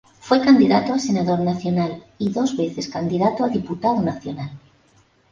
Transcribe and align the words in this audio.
Fue 0.19 0.41
candidato 0.41 0.93
a 0.95 0.97
senador 0.97 1.41
nacional 1.41 2.03
y 2.17 2.29
dos 2.31 2.57
veces 2.57 2.87
candidato 2.89 3.43
a 3.43 3.49
diputado 3.49 4.01
nacional. 4.01 4.49